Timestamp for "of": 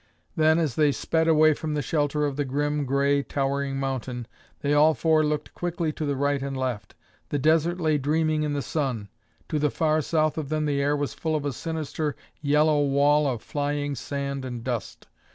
2.25-2.35, 10.39-10.49, 11.35-11.45, 13.27-13.43